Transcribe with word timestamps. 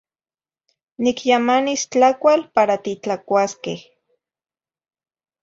Nicyamanis 1.03 1.81
tlacual 1.91 2.41
para 2.55 2.75
titlacuasqueh. 2.85 3.81